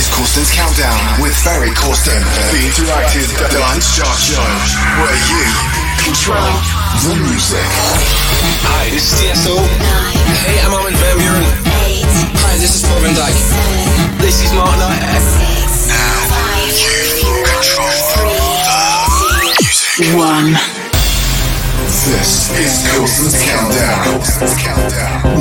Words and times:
is 0.00 0.08
Corsten's 0.08 0.50
Countdown 0.50 1.20
with 1.20 1.36
Ferry 1.36 1.68
Corsten, 1.76 2.20
the 2.52 2.60
interactive 2.64 3.28
dance 3.52 3.96
chart 3.96 4.16
show 4.16 4.40
where 4.96 5.18
you 5.28 5.44
control 6.00 6.40
the 7.04 7.14
music. 7.28 7.68
Hi, 8.64 8.88
this 8.88 9.12
is 9.12 9.20
Tiësto. 9.20 9.60
Hey, 10.46 10.56
I'm 10.64 10.72
Armin 10.72 10.96
van 10.96 11.16
Buuren. 11.20 11.44
Hi, 12.40 12.56
this 12.56 12.76
is 12.76 12.82
Paul 12.88 13.00
van 13.00 13.14
Dyk. 13.14 13.36
This 14.24 14.40
is 14.42 14.52
Mark 14.54 14.72
Knight. 14.80 15.04
Now 15.84 16.16
you 16.72 16.96
control 17.44 18.00
the 18.16 19.52
music. 19.60 20.16
One. 20.16 20.89
This 22.10 22.50
is 22.58 22.72
Corsten's 22.92 23.40
Countdown 23.44 24.18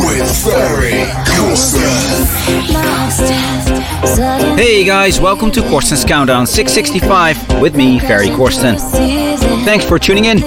with 0.06 0.44
Ferry 0.44 1.02
Corsten. 1.34 2.28
Hey 4.56 4.84
guys, 4.84 5.20
welcome 5.20 5.50
to 5.52 5.62
Corsten's 5.62 6.06
Countdown 6.06 6.46
665 6.46 7.60
with 7.60 7.76
me, 7.76 7.98
Ferry 7.98 8.28
Corsten. 8.28 8.78
Thanks 9.66 9.84
for 9.84 9.98
tuning 9.98 10.26
in. 10.26 10.44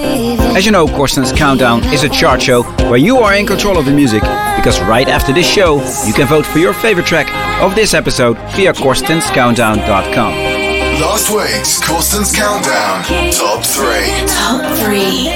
As 0.55 0.65
you 0.65 0.71
know, 0.71 0.87
Corsten's 0.87 1.33
Countdown 1.33 1.83
is 1.93 2.03
a 2.03 2.09
chart 2.09 2.41
show 2.41 2.63
where 2.89 2.95
you 2.95 3.17
are 3.17 3.35
in 3.35 3.45
control 3.45 3.77
of 3.77 3.83
the 3.83 3.91
music 3.91 4.21
because 4.21 4.79
right 4.83 5.09
after 5.09 5.33
this 5.33 5.45
show, 5.45 5.81
you 6.07 6.13
can 6.13 6.25
vote 6.27 6.45
for 6.45 6.59
your 6.59 6.73
favorite 6.73 7.05
track 7.05 7.27
of 7.61 7.75
this 7.75 7.93
episode 7.93 8.37
via 8.55 8.71
corstenscountdown.com. 8.71 10.52
Last 11.01 11.31
week's 11.31 11.81
Corsten's 11.83 12.31
Countdown 12.31 13.03
Top 13.31 13.65
3. 13.65 14.27
Top 14.27 14.61
three. 14.77 15.33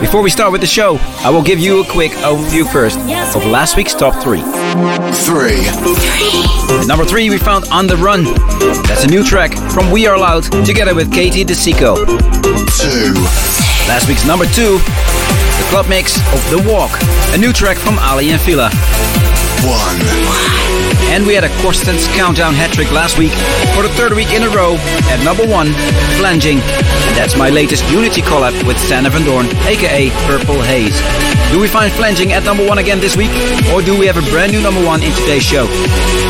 Before 0.00 0.22
we 0.22 0.30
start 0.30 0.52
with 0.52 0.62
the 0.62 0.66
show, 0.66 0.96
I 1.20 1.28
will 1.28 1.42
give 1.42 1.58
you 1.58 1.82
a 1.82 1.86
quick 1.86 2.12
overview 2.12 2.66
first 2.70 2.98
of 3.36 3.44
last 3.44 3.76
week's 3.76 3.92
top 3.94 4.22
3. 4.22 4.40
3. 4.40 4.46
At 6.80 6.86
number 6.86 7.04
3, 7.04 7.28
we 7.28 7.36
found 7.38 7.66
On 7.70 7.86
the 7.86 7.96
Run. 7.96 8.24
That's 8.84 9.04
a 9.04 9.08
new 9.08 9.22
track 9.22 9.52
from 9.70 9.90
We 9.90 10.06
Are 10.06 10.18
Loud 10.18 10.44
together 10.64 10.94
with 10.94 11.12
Katie 11.12 11.44
DeSico. 11.44 11.96
2. 11.96 12.06
Last 13.88 14.08
week's 14.08 14.24
number 14.26 14.46
2, 14.46 14.78
the 14.78 15.66
club 15.68 15.88
mix 15.88 16.16
of 16.32 16.40
The 16.50 16.58
Walk, 16.70 16.90
a 17.34 17.38
new 17.38 17.52
track 17.52 17.76
from 17.76 17.98
Aly 17.98 18.30
and 18.30 18.40
Fila. 18.40 18.70
1. 18.70 20.85
And 21.08 21.26
we 21.26 21.34
had 21.34 21.44
a 21.44 21.52
Corsten's 21.62 22.06
Countdown 22.08 22.54
hat 22.54 22.72
trick 22.72 22.90
last 22.92 23.16
week 23.18 23.32
for 23.74 23.82
the 23.82 23.92
third 23.94 24.12
week 24.12 24.32
in 24.34 24.42
a 24.42 24.50
row 24.50 24.74
at 25.08 25.22
number 25.24 25.46
1, 25.46 25.72
Flanging. 26.18 26.58
And 26.58 27.16
that's 27.16 27.36
my 27.36 27.48
latest 27.48 27.88
Unity 27.90 28.20
collab 28.22 28.52
with 28.66 28.78
Sander 28.78 29.10
Van 29.10 29.24
Doorn, 29.24 29.46
aka 29.66 30.10
Purple 30.26 30.60
Haze. 30.62 30.98
Do 31.52 31.60
we 31.60 31.68
find 31.68 31.92
Flanging 31.92 32.32
at 32.32 32.44
number 32.44 32.66
1 32.66 32.78
again 32.78 33.00
this 33.00 33.16
week? 33.16 33.30
Or 33.72 33.80
do 33.80 33.98
we 33.98 34.06
have 34.06 34.16
a 34.18 34.26
brand 34.30 34.52
new 34.52 34.60
number 34.60 34.84
1 34.84 35.02
in 35.02 35.12
today's 35.12 35.42
show? 35.42 35.66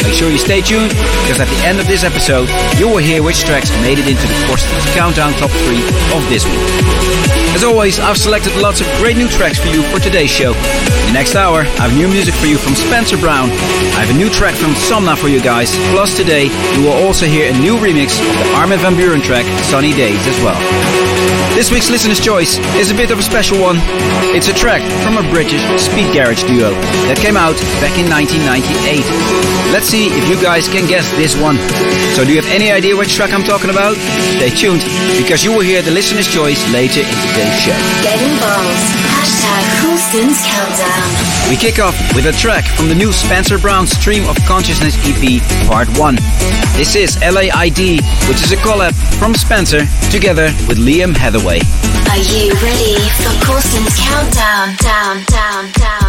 Make 0.07 0.15
sure 0.15 0.31
you 0.31 0.39
stay 0.39 0.63
tuned, 0.63 0.95
because 1.27 1.41
at 1.43 1.51
the 1.51 1.61
end 1.67 1.81
of 1.81 1.89
this 1.89 2.05
episode, 2.05 2.49
you 2.79 2.87
will 2.87 3.03
hear 3.03 3.25
which 3.25 3.43
tracks 3.43 3.75
made 3.83 3.99
it 3.99 4.07
into 4.07 4.23
the 4.23 4.39
Corsten's 4.47 4.87
Countdown 4.95 5.33
Top 5.35 5.51
3 5.67 5.83
of 6.15 6.23
this 6.31 6.47
week. 6.47 6.63
As 7.59 7.65
always, 7.65 7.99
I've 7.99 8.17
selected 8.17 8.55
lots 8.63 8.81
of 8.81 8.87
great 9.03 9.17
new 9.17 9.27
tracks 9.27 9.59
for 9.59 9.67
you 9.67 9.83
for 9.91 9.99
today's 9.99 10.31
show. 10.31 10.55
In 10.55 11.07
the 11.11 11.19
next 11.19 11.35
hour, 11.35 11.67
I 11.83 11.91
have 11.91 11.97
new 11.99 12.07
music 12.07 12.35
for 12.35 12.47
you 12.47 12.57
from 12.57 12.77
Spencer 12.77 13.19
Brown. 13.19 13.51
I 13.99 14.07
have 14.07 14.15
a 14.15 14.19
new 14.19 14.31
track 14.31 14.55
from 14.55 14.79
Somna 14.79 15.19
for 15.19 15.27
you 15.27 15.43
guys. 15.43 15.75
Plus 15.91 16.17
today, 16.17 16.53
you 16.77 16.87
will 16.87 16.95
also 17.03 17.27
hear 17.27 17.51
a 17.51 17.59
new 17.59 17.75
remix 17.75 18.15
of 18.21 18.31
the 18.39 18.47
Armin 18.55 18.79
van 18.79 18.95
Buuren 18.95 19.25
track 19.25 19.45
Sunny 19.65 19.93
Days 19.93 20.23
as 20.29 20.39
well. 20.39 20.61
This 21.57 21.73
week's 21.73 21.89
listener's 21.89 22.21
choice 22.21 22.59
is 22.77 22.91
a 22.91 22.95
bit 22.95 23.11
of 23.11 23.19
a 23.19 23.23
special 23.23 23.59
one. 23.59 23.81
It's 24.37 24.49
a 24.49 24.53
track 24.53 24.85
from 25.03 25.17
a 25.17 25.25
British 25.33 25.65
speed 25.81 26.13
garage 26.13 26.45
duo 26.45 26.77
that 27.09 27.17
came 27.17 27.39
out 27.39 27.57
back 27.81 27.97
in 27.97 28.05
1998. 28.13 29.73
Let's 29.73 29.89
see 29.89 29.96
if 30.05 30.29
you 30.29 30.37
guys 30.43 30.69
can 30.69 30.87
guess 30.87 31.11
this 31.13 31.37
one. 31.41 31.57
So 32.13 32.25
do 32.25 32.31
you 32.31 32.41
have 32.41 32.51
any 32.53 32.71
idea 32.71 32.97
which 32.97 33.15
track 33.17 33.33
I'm 33.33 33.45
talking 33.45 33.71
about? 33.71 33.97
Stay 34.37 34.51
tuned 34.51 34.85
because 35.17 35.43
you 35.43 35.53
will 35.53 35.65
hear 35.65 35.81
the 35.81 35.91
listener's 35.91 36.29
choice 36.29 36.61
later 36.73 37.01
in 37.01 37.17
today's 37.33 37.57
show. 37.57 37.77
Get 38.05 38.21
involved. 38.21 38.77
Hashtag 39.17 39.65
Countdown. 40.17 41.49
We 41.49 41.57
kick 41.57 41.79
off 41.79 41.97
with 42.15 42.27
a 42.27 42.33
track 42.33 42.65
from 42.77 42.89
the 42.89 42.95
new 42.95 43.13
Spencer 43.13 43.59
Brown 43.59 43.87
Stream 43.87 44.29
of 44.29 44.37
Consciousness 44.47 44.97
EP 45.05 45.43
Part 45.69 45.89
1. 45.99 46.17
This 46.77 46.95
is 46.95 47.17
LAID, 47.21 48.01
which 48.29 48.43
is 48.45 48.53
a 48.53 48.57
collab 48.57 48.93
from 49.19 49.35
Spencer 49.35 49.87
together 50.11 50.53
with 50.69 50.79
Liam 50.79 51.17
Hathaway. 51.17 51.61
Are 52.13 52.23
you 52.33 52.53
ready 52.61 52.97
for 53.21 53.33
Corsten's 53.45 53.97
Countdown? 53.99 54.77
Down, 54.77 55.25
down, 55.25 55.73
down, 55.73 55.73
down, 55.73 56.06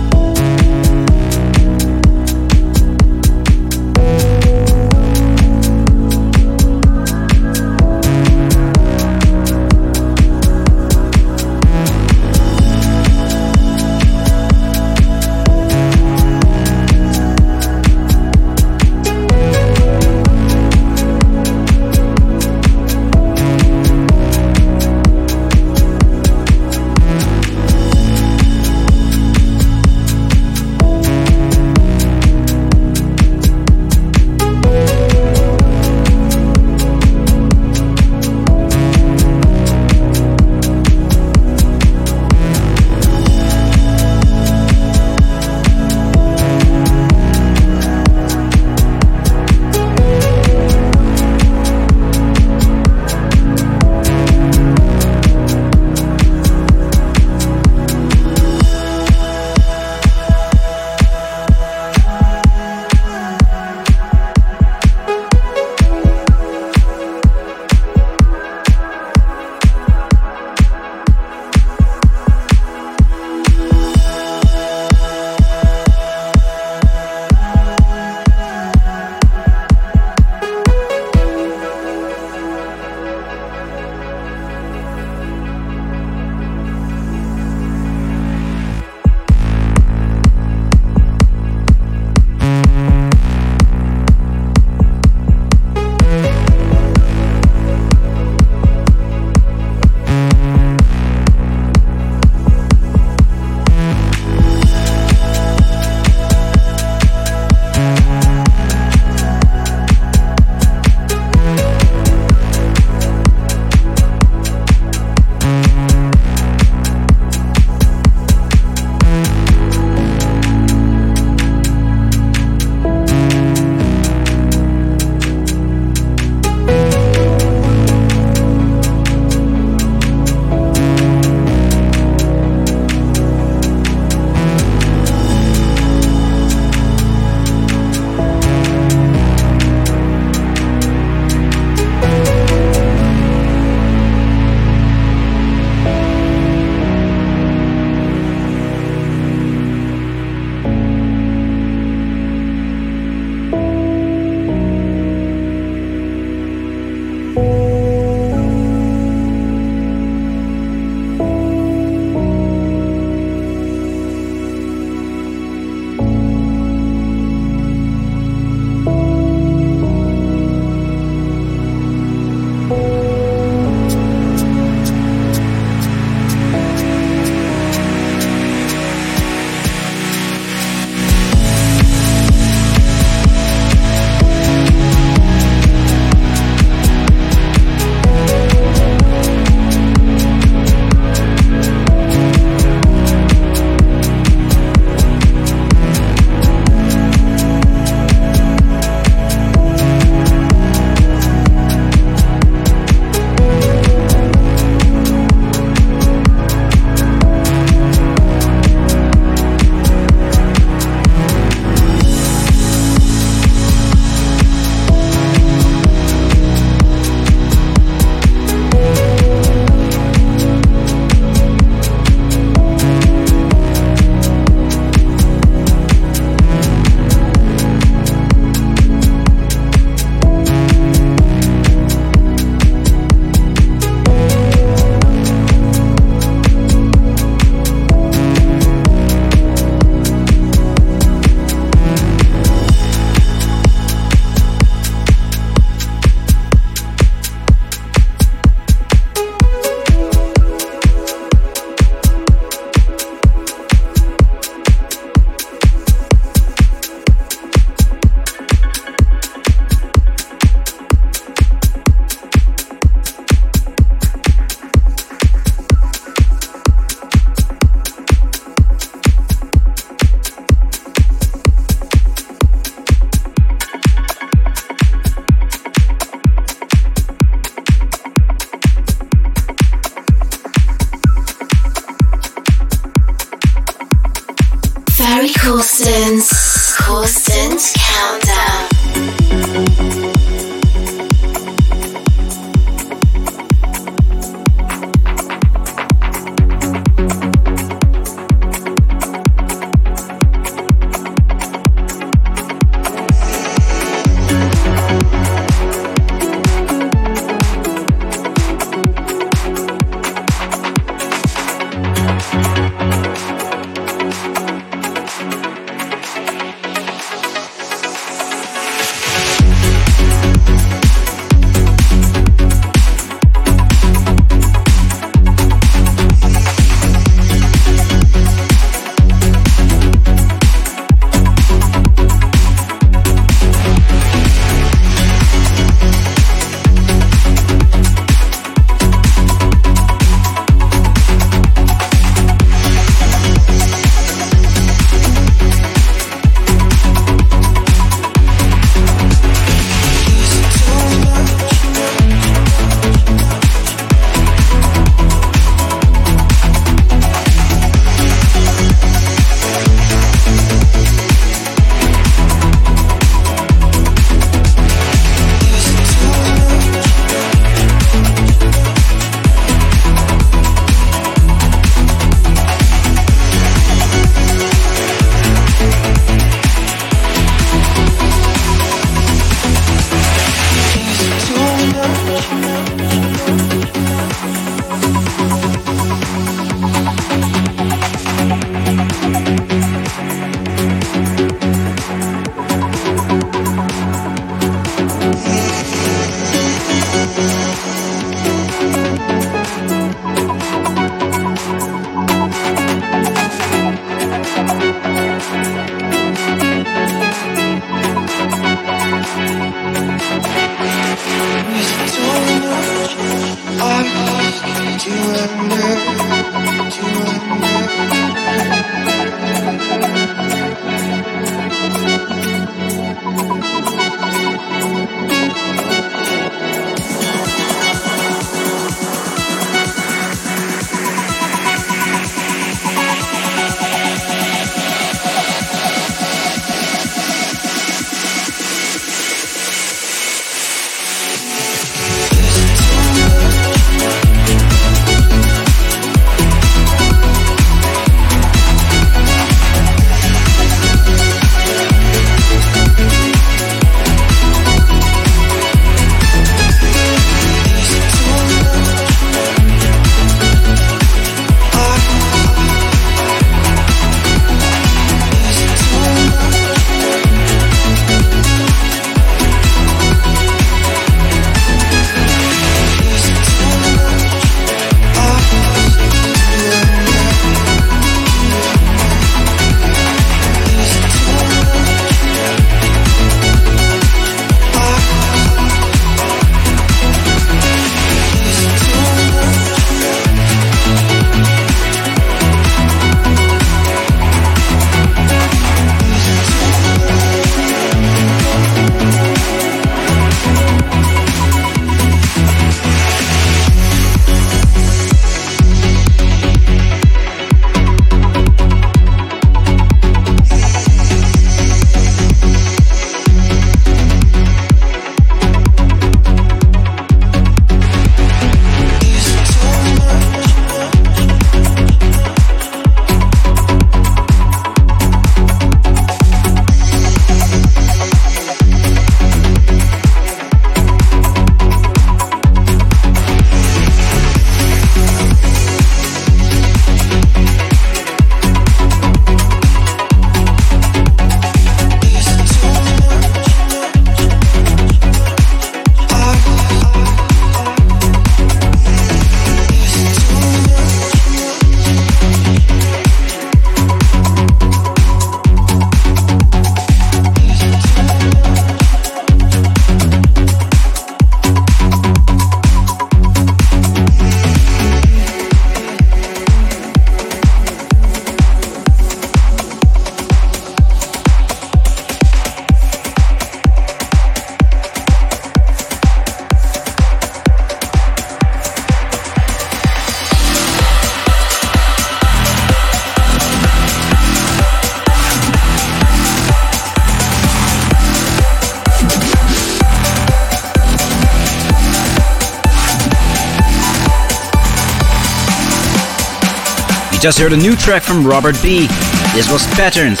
You 596.98 597.02
just 597.02 597.20
heard 597.20 597.32
a 597.32 597.36
new 597.36 597.54
track 597.54 597.84
from 597.84 598.04
Robert 598.04 598.34
B. 598.42 598.66
This 599.14 599.30
was 599.30 599.46
Patterns. 599.54 600.00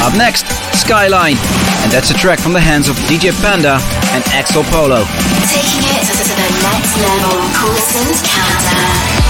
Up 0.00 0.16
next, 0.16 0.46
Skyline, 0.72 1.36
and 1.84 1.92
that's 1.92 2.10
a 2.10 2.14
track 2.14 2.38
from 2.38 2.54
the 2.54 2.60
hands 2.60 2.88
of 2.88 2.96
DJ 3.04 3.38
Panda 3.42 3.76
and 4.16 4.24
Axel 4.32 4.64
Polo. 4.72 5.04
Taking 5.44 5.84
it 5.84 6.00
to 6.08 6.24
the 6.24 6.48
next 6.64 6.96
level, 6.96 7.36
Corsten's 7.52 8.22
Countdown. 8.24 9.23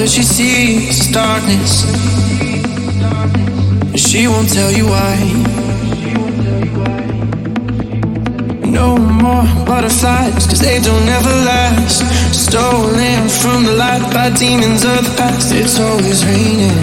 That 0.00 0.08
she 0.08 0.22
sees 0.22 1.12
darkness. 1.12 1.84
She 4.00 4.28
won't 4.28 4.48
tell 4.48 4.72
you 4.72 4.86
why. 4.86 5.16
No 8.64 8.96
more 8.96 9.44
butterflies, 9.66 10.46
cause 10.46 10.60
they 10.60 10.80
don't 10.80 11.06
ever 11.06 11.36
last. 11.44 12.00
Stolen 12.32 13.28
from 13.28 13.64
the 13.64 13.74
light 13.76 14.02
by 14.14 14.30
demons 14.30 14.84
of 14.84 15.04
the 15.04 15.14
past. 15.18 15.52
It's 15.52 15.78
always 15.78 16.24
raining. 16.24 16.80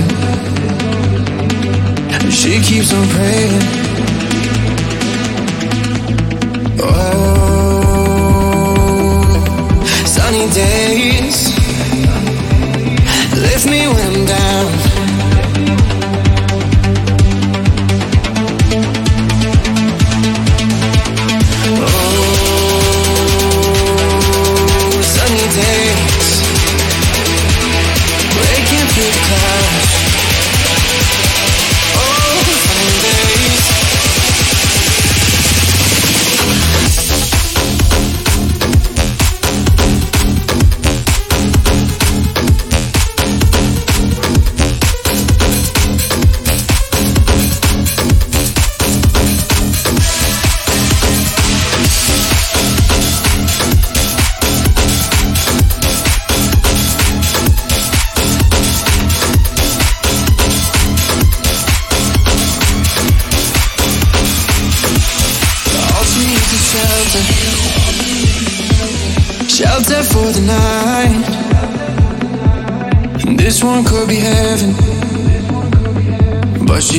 She 2.29 2.61
keeps 2.61 2.93
on 2.93 3.07
praying. 3.09 3.76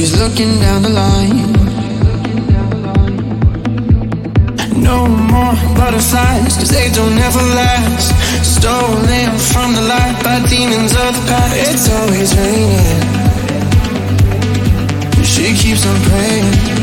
Looking 0.07 0.61
down 0.61 0.83
the 0.83 0.91
line. 0.91 1.53
No 4.81 5.09
more 5.09 5.55
butterflies, 5.75 6.57
cause 6.57 6.71
they 6.71 6.89
don't 6.91 7.19
ever 7.19 7.43
last. 7.59 8.15
Stolen 8.45 9.31
from 9.53 9.75
the 9.75 9.83
light 9.83 10.17
by 10.23 10.39
demons 10.49 10.93
of 10.93 11.15
the 11.17 11.25
past. 11.27 11.57
It's 11.57 11.89
always 11.99 12.31
raining. 12.37 13.19
She 15.25 15.57
keeps 15.57 15.85
on 15.85 15.97
praying. 16.03 16.78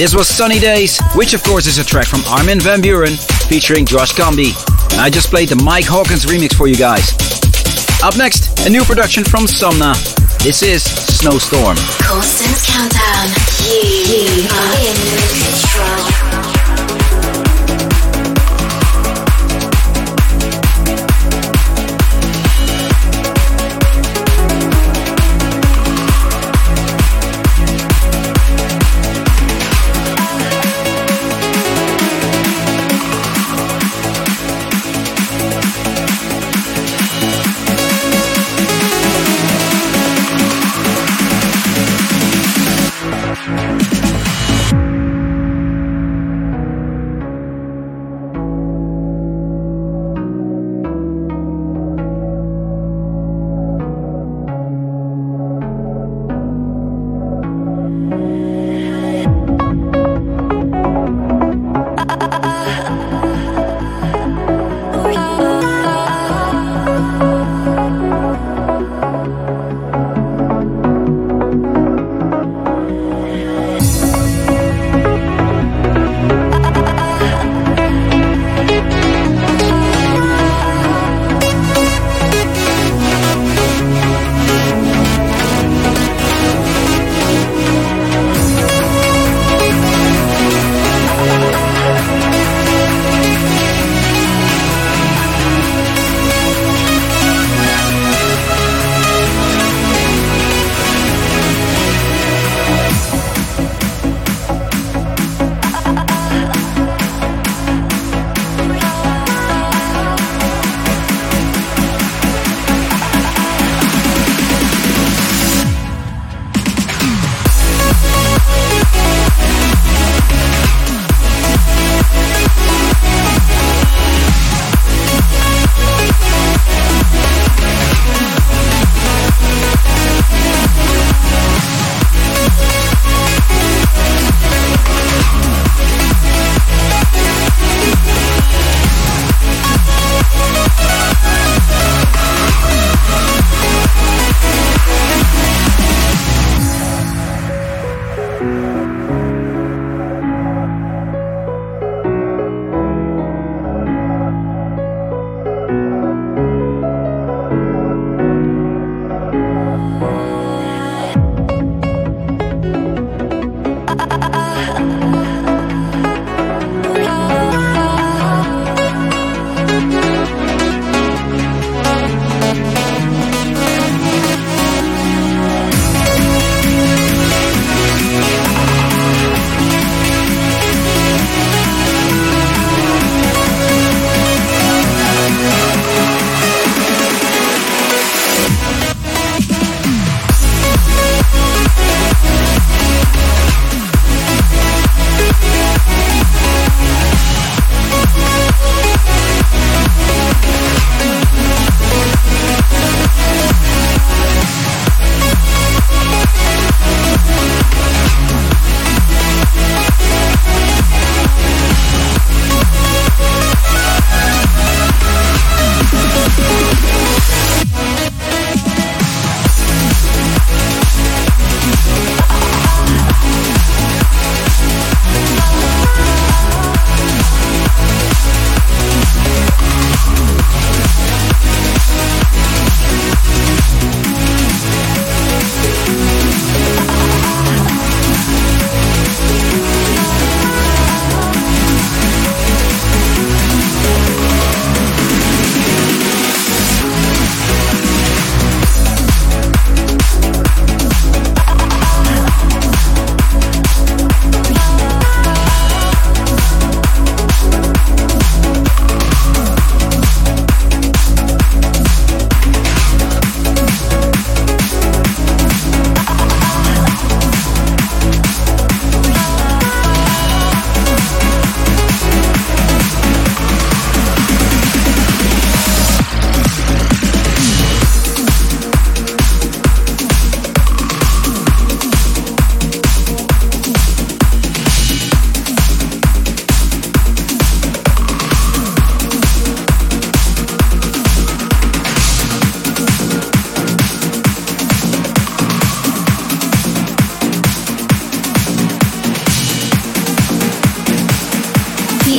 This 0.00 0.14
was 0.14 0.28
Sunny 0.28 0.58
Days, 0.58 0.98
which 1.14 1.34
of 1.34 1.42
course 1.42 1.66
is 1.66 1.76
a 1.76 1.84
track 1.84 2.06
from 2.06 2.24
Armin 2.24 2.58
van 2.58 2.80
Buuren 2.80 3.20
featuring 3.50 3.84
Josh 3.84 4.14
Cumbee. 4.14 4.56
I 4.98 5.10
just 5.10 5.28
played 5.28 5.50
the 5.50 5.62
Mike 5.62 5.84
Hawkins 5.84 6.24
remix 6.24 6.54
for 6.54 6.66
you 6.66 6.74
guys. 6.74 7.12
Up 8.02 8.16
next, 8.16 8.64
a 8.66 8.70
new 8.70 8.82
production 8.82 9.24
from 9.24 9.44
Somna. 9.44 9.92
This 10.42 10.62
is 10.62 10.82
Snowstorm. 10.82 11.76
Countdown. 12.64 13.28
You 13.60 14.48
are 14.48 14.72
in 14.88 14.96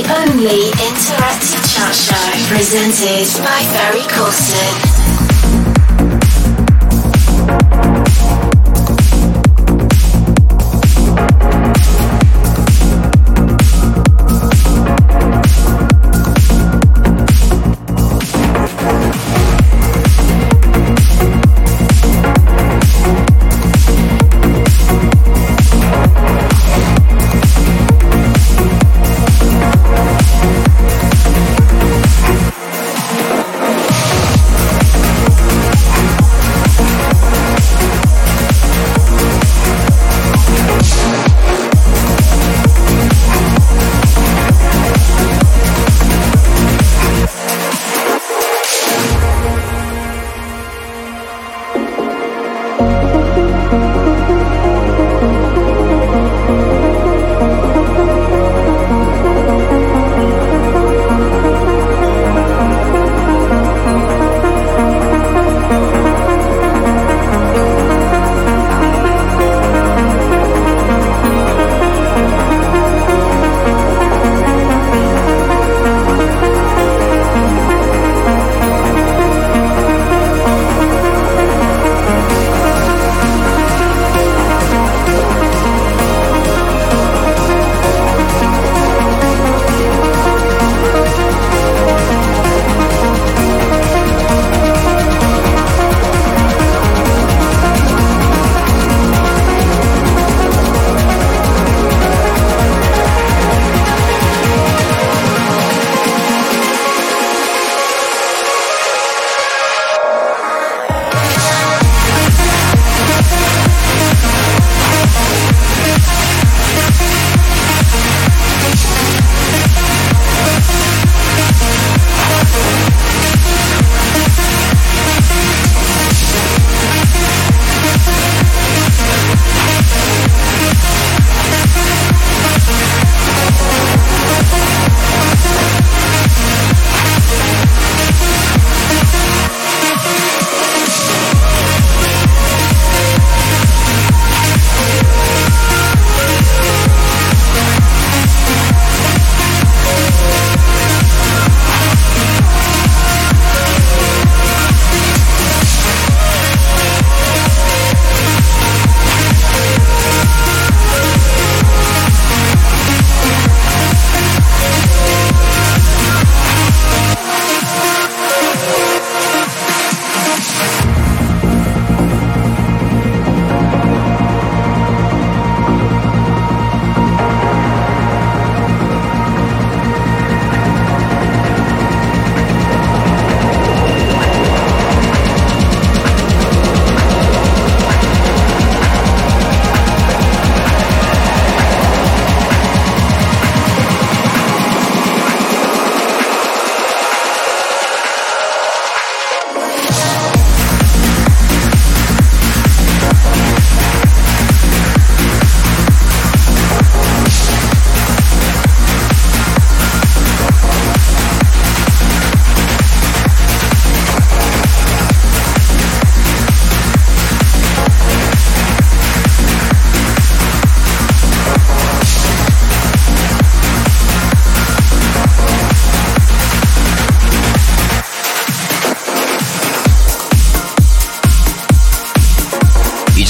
the 0.03 0.13
only 0.21 0.71
interactive 0.71 1.61
chat 1.73 1.93
show 1.93 2.53
presented 2.53 3.27
by 3.43 3.61
Ferry 3.73 4.01
Corsten. 4.01 5.20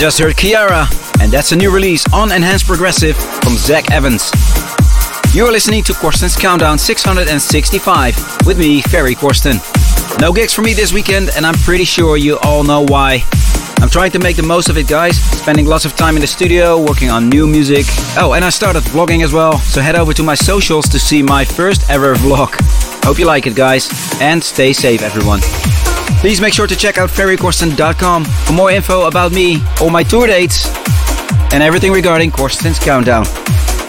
Just 0.02 0.18
heard 0.18 0.36
Kiara, 0.36 0.88
and 1.22 1.32
that's 1.32 1.52
a 1.52 1.56
new 1.56 1.70
release 1.70 2.04
on 2.12 2.32
Enhanced 2.32 2.66
Progressive 2.66 3.16
from 3.16 3.54
Zach 3.54 3.92
Evans. 3.92 4.32
You're 5.32 5.52
listening 5.52 5.84
to 5.84 5.94
Corsten's 5.94 6.36
Countdown 6.36 6.80
665 6.80 8.48
with 8.48 8.58
me, 8.58 8.82
Ferry 8.82 9.14
Corsten. 9.14 9.60
No 10.20 10.34
gigs 10.34 10.56
for 10.56 10.64
me 10.64 10.74
this 10.74 10.92
weekend, 10.92 11.30
and 11.36 11.46
I'm 11.46 11.54
pretty 11.54 11.84
sure 11.84 12.18
you 12.18 12.40
all 12.40 12.64
know 12.64 12.84
why. 12.84 13.24
I'm 13.78 13.92
trying 13.92 14.10
to 14.14 14.20
make 14.20 14.38
the 14.38 14.42
most 14.42 14.70
of 14.70 14.78
it, 14.80 14.88
guys. 14.88 15.22
Spending 15.38 15.68
lots 15.68 15.86
of 15.86 15.96
time 15.96 16.16
in 16.16 16.22
the 16.22 16.28
studio, 16.28 16.84
working 16.84 17.12
on 17.12 17.30
new 17.30 17.46
music. 17.46 17.86
Oh, 18.18 18.34
and 18.34 18.44
I 18.44 18.50
started 18.50 18.82
vlogging 18.82 19.24
as 19.24 19.34
well, 19.34 19.60
so 19.60 19.82
head 19.82 19.96
over 19.96 20.14
to 20.14 20.24
my 20.24 20.34
socials 20.34 20.90
to 20.90 20.98
see 20.98 21.22
my 21.22 21.46
first 21.46 21.88
ever 21.92 22.16
vlog. 22.16 22.56
Hope 23.06 23.20
you 23.20 23.26
like 23.26 23.46
it, 23.46 23.54
guys, 23.54 23.88
and 24.20 24.44
stay 24.44 24.74
safe, 24.74 25.04
everyone. 25.04 25.42
Please 26.20 26.40
make 26.40 26.54
sure 26.54 26.68
to 26.68 26.76
check 26.76 26.98
out 26.98 27.10
ferrycorsten.com 27.10 28.26
for 28.26 28.54
more 28.54 28.72
info 28.72 29.08
about 29.08 29.32
me, 29.32 29.62
all 29.80 29.90
my 29.90 30.04
tour 30.04 30.28
dates, 30.28 30.68
and 31.54 31.64
everything 31.64 31.92
regarding 31.92 32.32
Corsten's 32.32 32.80
Countdown. 32.80 33.26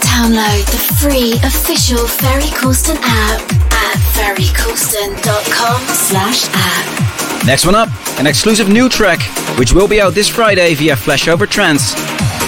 Download 0.01 0.65
the 0.71 0.95
free 0.99 1.33
official 1.43 2.05
Ferry 2.07 2.49
Corsten 2.59 2.97
app 3.01 3.41
at 3.71 3.97
ferrycorsten.com 4.15 5.81
slash 5.87 6.47
app. 6.53 7.45
Next 7.45 7.65
one 7.65 7.75
up, 7.75 7.89
an 8.19 8.25
exclusive 8.25 8.69
new 8.69 8.87
track, 8.89 9.21
which 9.57 9.73
will 9.73 9.87
be 9.87 9.99
out 9.99 10.13
this 10.13 10.29
Friday 10.29 10.73
via 10.75 10.95
Flashover 10.95 11.49
Trance. 11.49 11.93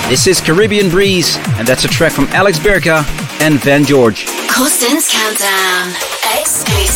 This 0.08 0.28
is 0.28 0.39
Caribbean 0.39 0.89
Breeze, 0.89 1.38
and 1.58 1.67
that's 1.67 1.84
a 1.84 1.88
track 1.88 2.12
from 2.12 2.25
Alex 2.28 2.60
Berka 2.60 3.04
and 3.41 3.60
Van 3.62 3.84
George. 3.84 4.25
Corsten's 4.47 5.08
Countdown, 5.10 5.89
exclusive. 6.39 6.94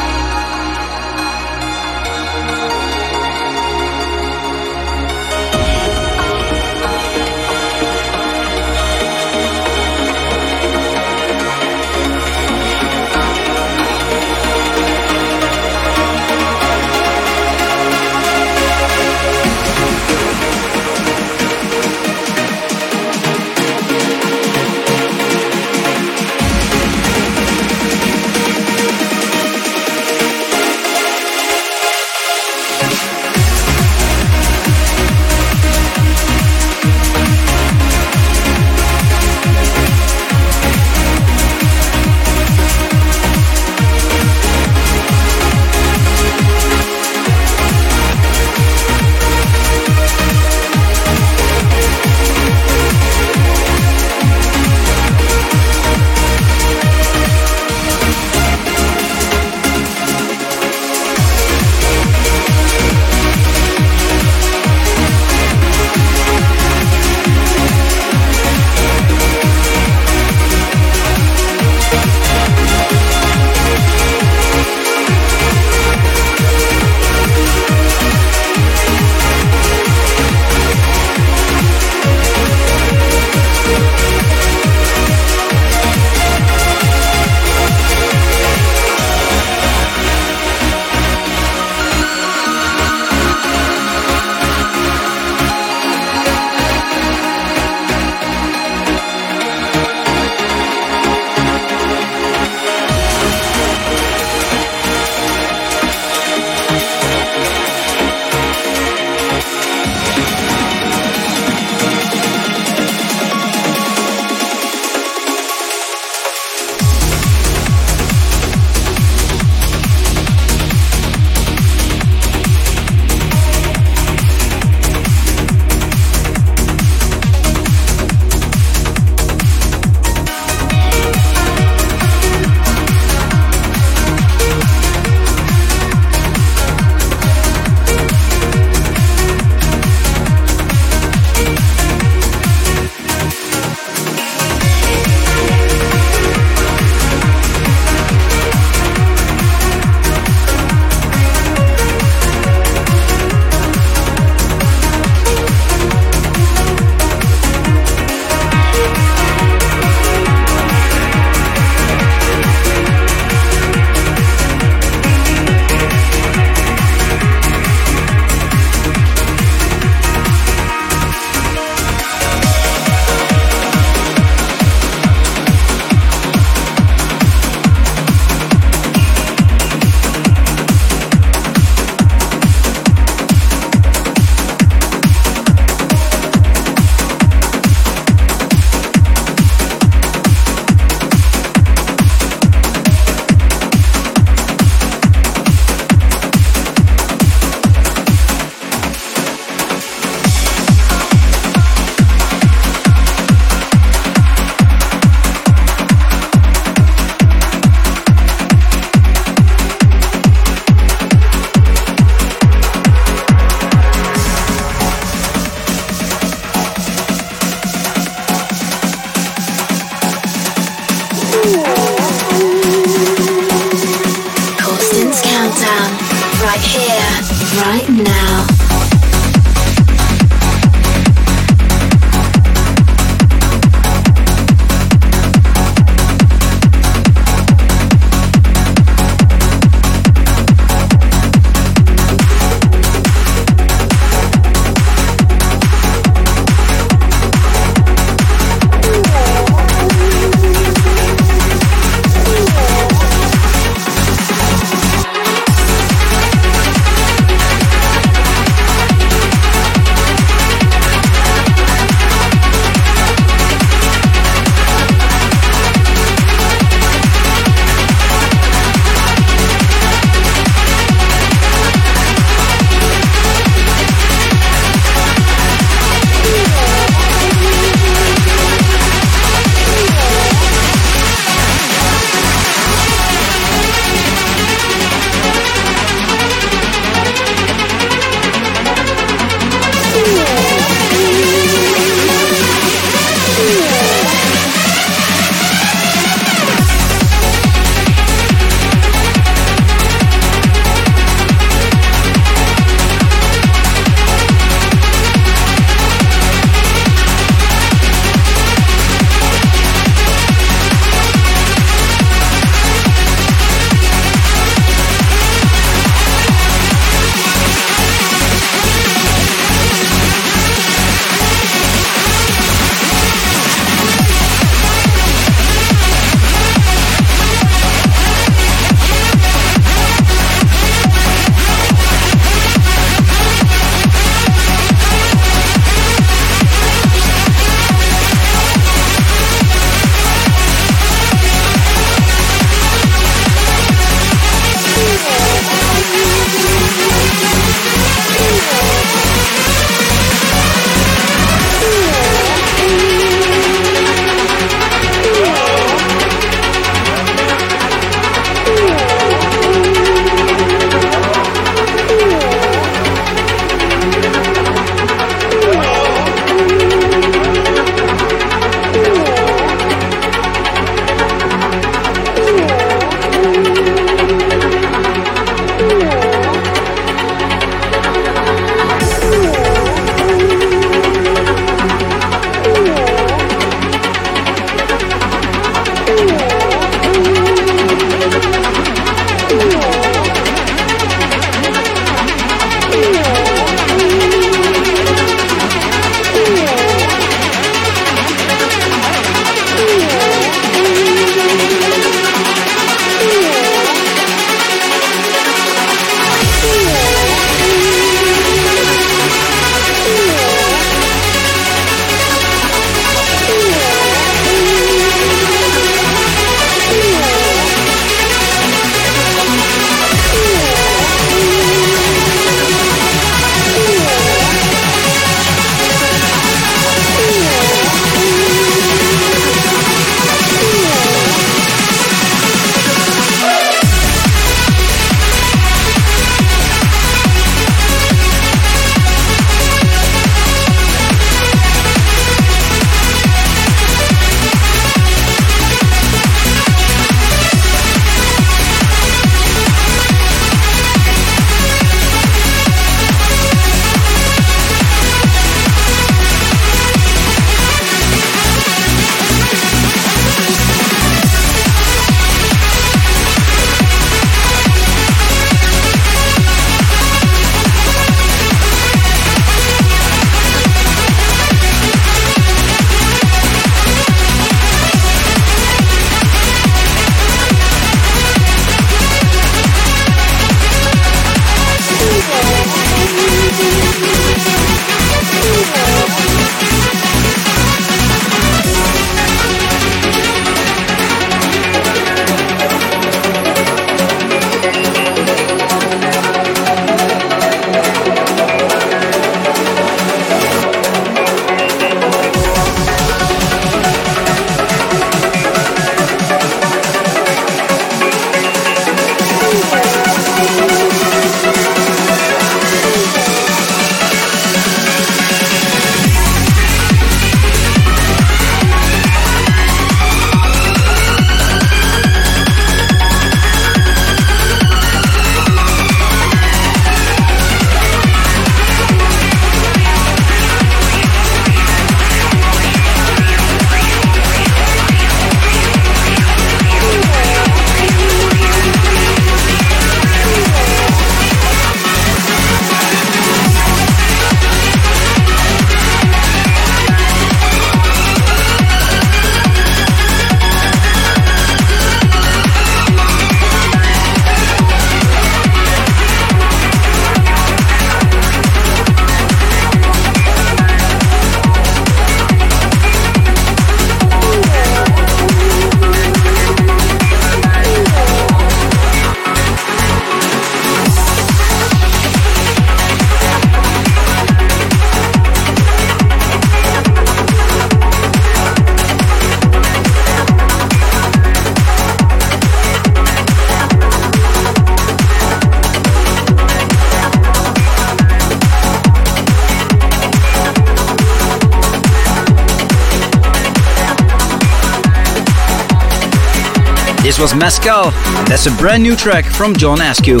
Mescal, 597.18 597.70
and 597.72 598.08
that's 598.08 598.26
a 598.26 598.30
brand 598.32 598.62
new 598.62 598.76
track 598.76 599.04
from 599.04 599.34
John 599.34 599.60
Askew. 599.60 600.00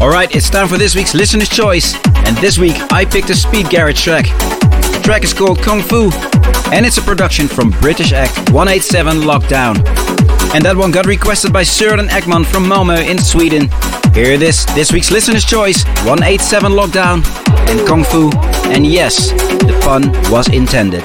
Alright, 0.00 0.34
it's 0.34 0.48
time 0.48 0.68
for 0.68 0.78
this 0.78 0.94
week's 0.94 1.14
Listener's 1.14 1.48
Choice, 1.48 1.94
and 2.26 2.36
this 2.38 2.58
week 2.58 2.76
I 2.92 3.04
picked 3.04 3.30
a 3.30 3.34
speed 3.34 3.68
garage 3.70 4.02
track. 4.02 4.26
The 4.26 5.00
track 5.02 5.24
is 5.24 5.34
called 5.34 5.58
Kung 5.58 5.82
Fu, 5.82 6.10
and 6.72 6.86
it's 6.86 6.98
a 6.98 7.02
production 7.02 7.48
from 7.48 7.70
British 7.80 8.12
act 8.12 8.50
187 8.50 9.22
Lockdown. 9.22 9.76
And 10.54 10.64
that 10.64 10.76
one 10.76 10.90
got 10.90 11.06
requested 11.06 11.52
by 11.52 11.62
Sören 11.62 12.08
Ekman 12.08 12.44
from 12.46 12.64
Malmö 12.64 13.06
in 13.08 13.18
Sweden. 13.18 13.68
Here 14.14 14.32
it 14.32 14.42
is, 14.42 14.66
this 14.74 14.92
week's 14.92 15.10
Listener's 15.10 15.44
Choice 15.44 15.84
187 16.04 16.72
Lockdown 16.72 17.24
and 17.68 17.86
Kung 17.86 18.04
Fu. 18.04 18.30
And 18.70 18.86
yes, 18.86 19.30
the 19.30 19.78
pun 19.82 20.10
was 20.30 20.48
intended. 20.48 21.02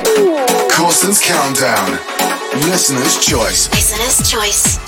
Corsten's 0.71 1.21
Countdown. 1.21 1.99
Listener's 2.69 3.23
Choice. 3.25 3.69
Listener's 3.71 4.31
Choice. 4.31 4.84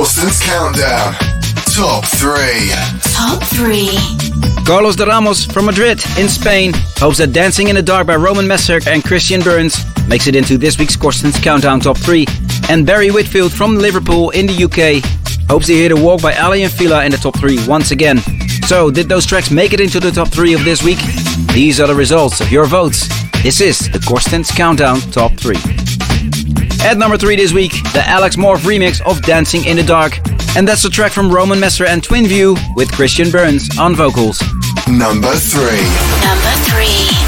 Corsten's 0.00 0.40
Countdown. 0.40 1.12
Top 1.74 2.06
3. 2.06 2.70
Top 3.12 3.42
3. 3.48 4.64
Carlos 4.64 4.96
de 4.96 5.04
Ramos 5.04 5.44
from 5.44 5.66
Madrid 5.66 6.02
in 6.16 6.26
Spain 6.26 6.72
hopes 6.96 7.18
that 7.18 7.34
Dancing 7.34 7.68
in 7.68 7.76
the 7.76 7.82
Dark 7.82 8.06
by 8.06 8.16
Roman 8.16 8.48
Messer 8.48 8.80
and 8.86 9.04
Christian 9.04 9.42
Burns 9.42 9.76
makes 10.08 10.26
it 10.26 10.34
into 10.34 10.56
this 10.56 10.78
week's 10.78 10.96
Corsten's 10.96 11.38
Countdown 11.38 11.80
Top 11.80 11.98
3. 11.98 12.24
And 12.70 12.86
Barry 12.86 13.10
Whitfield 13.10 13.52
from 13.52 13.76
Liverpool 13.76 14.30
in 14.30 14.46
the 14.46 14.64
UK 14.64 15.04
hopes 15.50 15.66
to 15.66 15.74
hear 15.74 15.90
the 15.90 16.02
walk 16.02 16.22
by 16.22 16.32
Aly 16.32 16.62
and 16.62 16.72
Fila 16.72 17.04
in 17.04 17.12
the 17.12 17.18
top 17.18 17.38
3 17.38 17.68
once 17.68 17.90
again. 17.90 18.20
So, 18.66 18.90
did 18.90 19.06
those 19.06 19.26
tracks 19.26 19.50
make 19.50 19.74
it 19.74 19.80
into 19.80 20.00
the 20.00 20.10
top 20.10 20.28
3 20.28 20.54
of 20.54 20.64
this 20.64 20.82
week? 20.82 20.98
These 21.52 21.78
are 21.78 21.86
the 21.86 21.94
results 21.94 22.40
of 22.40 22.50
your 22.50 22.64
votes. 22.64 23.06
This 23.42 23.60
is 23.60 23.78
the 23.90 24.02
Corsten's 24.08 24.50
Countdown 24.50 24.98
Top 25.12 25.32
3. 25.34 25.79
At 26.82 26.96
number 26.96 27.18
3 27.18 27.36
this 27.36 27.52
week, 27.52 27.72
the 27.92 28.02
Alex 28.06 28.36
Morph 28.36 28.60
remix 28.60 29.00
of 29.02 29.22
Dancing 29.22 29.64
in 29.66 29.76
the 29.76 29.82
Dark. 29.82 30.18
And 30.56 30.66
that's 30.66 30.82
the 30.82 30.88
track 30.88 31.12
from 31.12 31.30
Roman 31.30 31.60
Messer 31.60 31.86
and 31.86 32.02
Twin 32.02 32.26
View 32.26 32.56
with 32.74 32.90
Christian 32.90 33.30
Burns 33.30 33.78
on 33.78 33.94
vocals. 33.94 34.40
Number 34.88 35.32
3. 35.34 35.60
Number 35.62 36.54
3. 36.72 37.19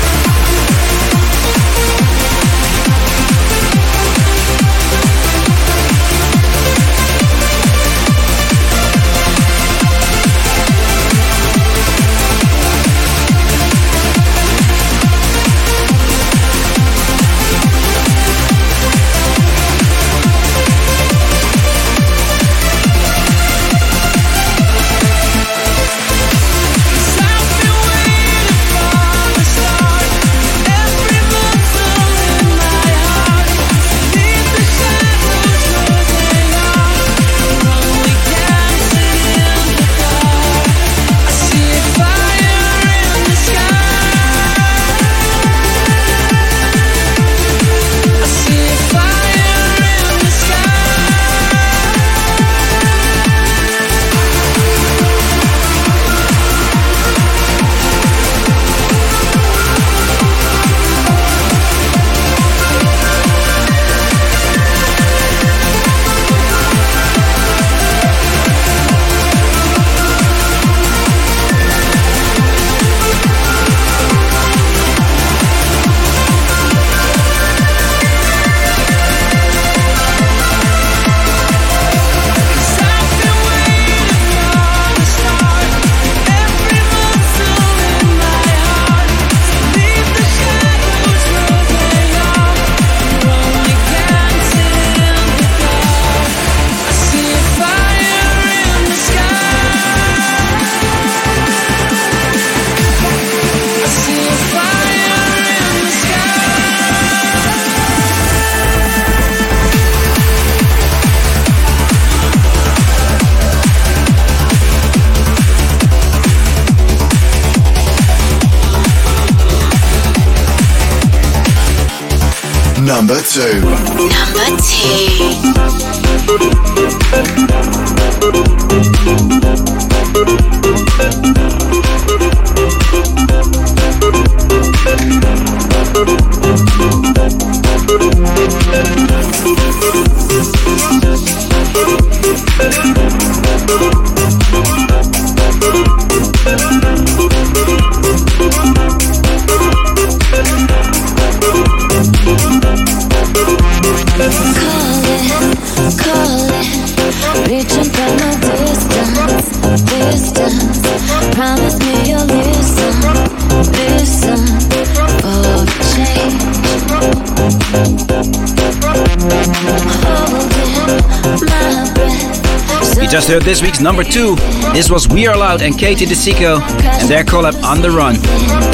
Number 173.82 174.04
two. 174.04 174.36
This 174.72 174.90
was 174.90 175.08
We 175.08 175.26
Are 175.26 175.36
Loud 175.36 175.62
and 175.62 175.76
Katie 175.78 176.06
DeSico 176.06 176.60
and 176.60 177.08
their 177.08 177.24
collab 177.24 177.60
On 177.62 177.82
The 177.82 177.90
Run. 177.90 178.16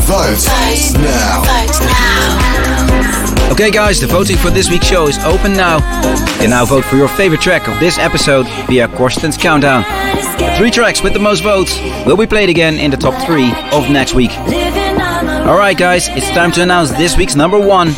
Vote 0.03 0.45
now. 0.95 1.43
Okay, 3.51 3.71
guys, 3.71 4.01
the 4.01 4.07
voting 4.07 4.37
for 4.37 4.51
this 4.51 4.71
week's 4.71 4.87
show 4.87 5.09
is 5.09 5.19
open 5.25 5.53
now. 5.55 5.77
You 6.35 6.41
can 6.41 6.51
now 6.51 6.65
vote 6.65 6.85
for 6.85 6.97
your 6.97 7.09
favorite 7.09 7.41
track 7.41 7.67
of 7.67 7.81
this 7.81 7.99
episode 7.99 8.47
via 8.67 8.87
Corsten's 8.89 9.37
Countdown. 9.37 9.85
Three 10.57 10.71
tracks 10.71 11.03
with 11.03 11.15
the 11.15 11.19
most 11.19 11.43
votes 11.43 11.81
will 12.07 12.17
be 12.17 12.27
played 12.27 12.51
again 12.51 12.75
in 12.75 12.91
the 12.91 12.97
top 12.97 13.15
three 13.27 13.51
of 13.73 13.91
next 13.91 14.15
week. 14.15 14.31
Alright, 14.39 15.79
guys, 15.79 16.09
it's 16.09 16.29
time 16.31 16.53
to 16.53 16.63
announce 16.63 16.91
this 16.93 17.17
week's 17.17 17.35
number 17.35 17.59
one. 17.59 17.89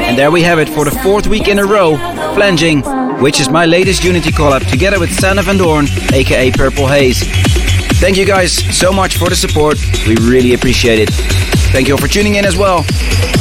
And 0.00 0.16
there 0.18 0.30
we 0.30 0.42
have 0.42 0.58
it 0.58 0.68
for 0.68 0.84
the 0.84 0.90
fourth 0.90 1.26
week 1.26 1.48
in 1.48 1.58
a 1.58 1.64
row 1.64 1.96
Flanging 2.34 2.82
which 3.20 3.40
is 3.40 3.48
my 3.50 3.66
latest 3.66 4.04
Unity 4.04 4.30
collab 4.30 4.68
together 4.70 4.98
with 5.00 5.12
Sander 5.12 5.42
Van 5.42 5.56
Doorn, 5.56 5.86
aka 6.12 6.50
Purple 6.50 6.86
Haze. 6.86 7.22
Thank 8.00 8.16
you 8.16 8.24
guys 8.24 8.52
so 8.76 8.92
much 8.92 9.16
for 9.16 9.28
the 9.28 9.36
support. 9.36 9.78
We 10.06 10.14
really 10.16 10.54
appreciate 10.54 11.00
it. 11.00 11.10
Thank 11.72 11.88
you 11.88 11.94
all 11.94 12.00
for 12.00 12.08
tuning 12.08 12.36
in 12.36 12.44
as 12.44 12.56
well. 12.56 12.84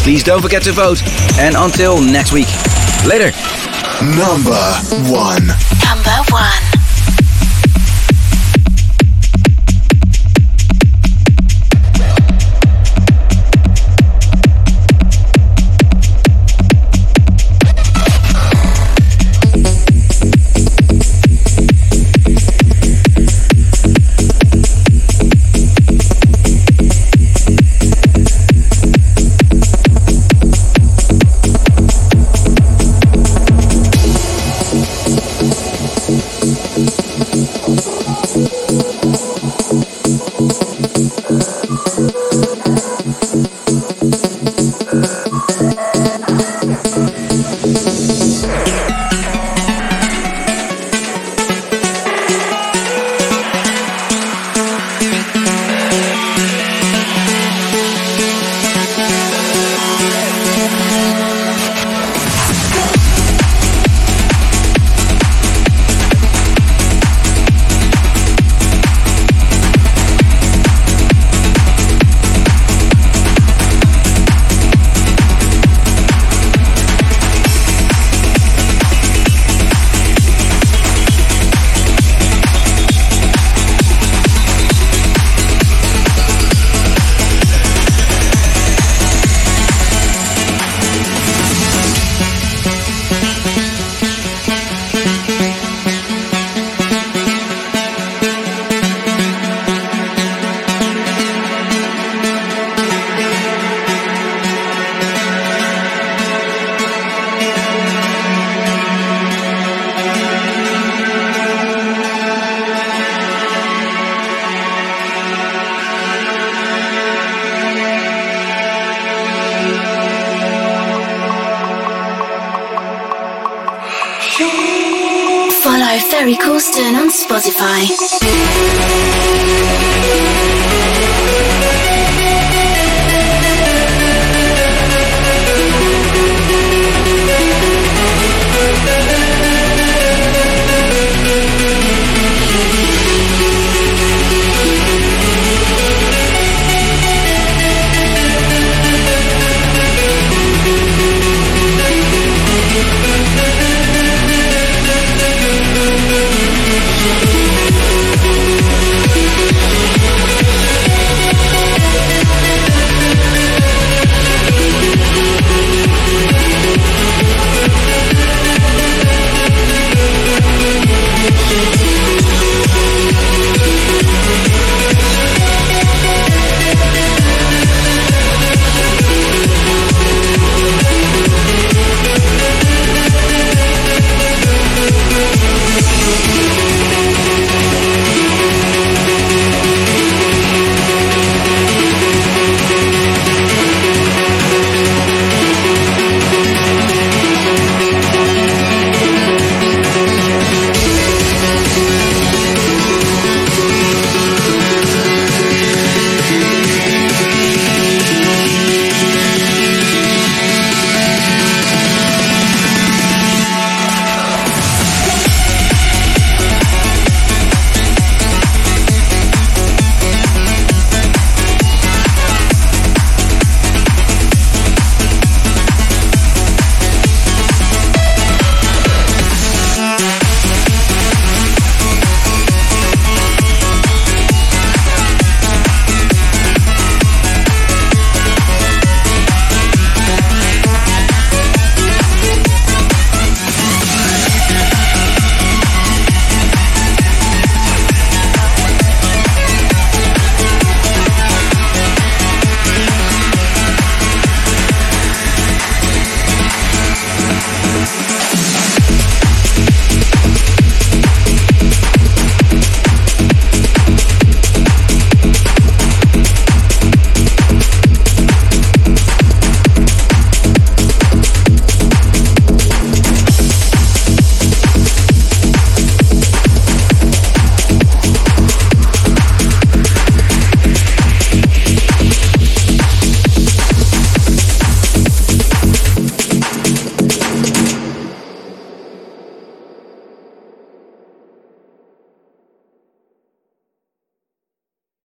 Please 0.04 0.24
don't 0.24 0.42
forget 0.42 0.64
to 0.64 0.72
vote. 0.72 1.02
And 1.40 1.56
until 1.56 2.02
next 2.02 2.34
week. 2.34 2.48
Later. 3.06 3.32
Number 4.02 4.62
one. 5.10 5.48
Number 5.86 6.18
one. 6.32 6.66